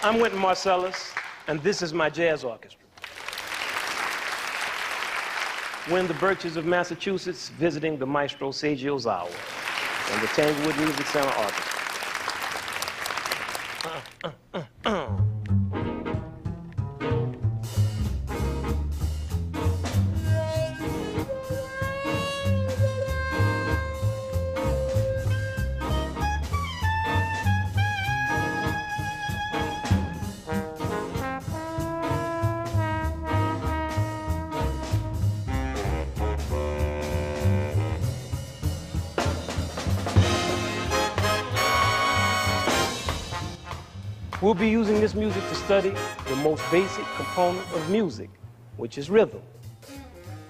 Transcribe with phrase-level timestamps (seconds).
[0.00, 1.12] I'm Wynton Marsalis,
[1.48, 2.78] and this is my jazz orchestra.
[5.90, 9.28] We're the Berkshires of Massachusetts visiting the maestro Seiji Ozawa
[10.12, 11.32] and the Tanglewood Music Center
[14.84, 15.24] Orchestra.
[44.40, 45.92] We'll be using this music to study
[46.28, 48.30] the most basic component of music,
[48.76, 49.42] which is rhythm.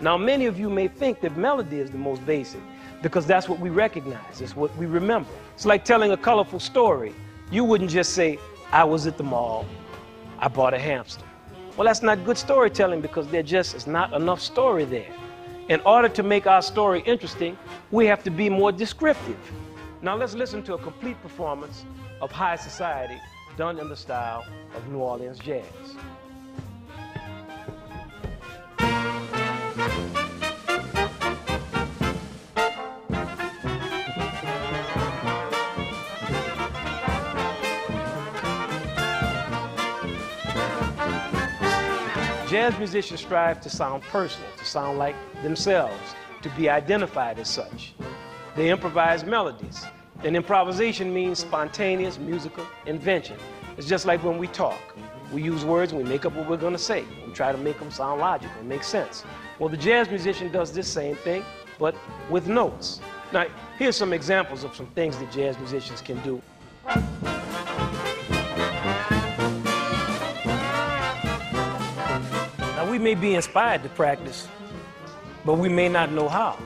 [0.00, 2.60] Now, many of you may think that melody is the most basic
[3.02, 5.28] because that's what we recognize, it's what we remember.
[5.54, 7.12] It's like telling a colorful story.
[7.50, 8.38] You wouldn't just say,
[8.70, 9.66] I was at the mall,
[10.38, 11.24] I bought a hamster.
[11.76, 15.12] Well, that's not good storytelling because there just is not enough story there.
[15.68, 17.58] In order to make our story interesting,
[17.90, 19.40] we have to be more descriptive.
[20.02, 21.84] Now, let's listen to a complete performance
[22.20, 23.18] of High Society
[23.56, 25.64] done in the style of New Orleans jazz.
[42.48, 47.94] Jazz musicians strive to sound personal, to sound like themselves, to be identified as such.
[48.54, 49.86] They improvise melodies,
[50.24, 53.36] and improvisation means spontaneous musical invention.
[53.76, 54.80] It's just like when we talk.
[55.32, 57.04] We use words and we make up what we're going to say.
[57.26, 59.24] We try to make them sound logical and make sense.
[59.58, 61.44] Well, the jazz musician does this same thing,
[61.78, 61.94] but
[62.30, 63.00] with notes.
[63.32, 63.46] Now,
[63.78, 66.40] here's some examples of some things that jazz musicians can do.
[72.58, 74.46] Now, we may be inspired to practice,
[75.44, 76.58] but we may not know how.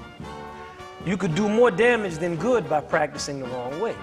[1.07, 3.95] You could do more damage than good by practicing the wrong way.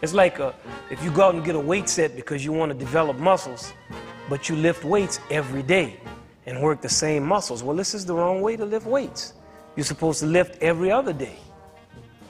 [0.00, 0.54] It's like a,
[0.90, 3.74] if you go out and get a weight set because you want to develop muscles,
[4.30, 6.00] but you lift weights every day
[6.46, 7.62] and work the same muscles.
[7.62, 9.34] Well, this is the wrong way to lift weights.
[9.76, 11.36] You're supposed to lift every other day.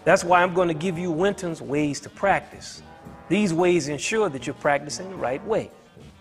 [0.05, 2.83] That's why I'm going to give you Wynton's ways to practice.
[3.29, 5.71] These ways ensure that you're practicing the right way.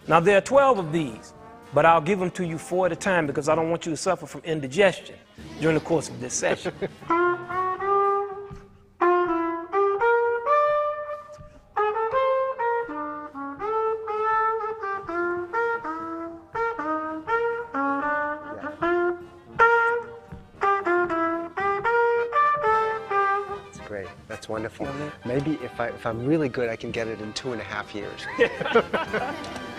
[0.07, 1.33] Now, there are 12 of these,
[1.73, 3.91] but I'll give them to you four at a time because I don't want you
[3.91, 5.15] to suffer from indigestion
[5.59, 6.71] during the course of this session.
[24.35, 24.85] That's wonderful.
[25.23, 27.63] Maybe if, I, if I'm really good, I can get it in two and a
[27.63, 28.19] half years.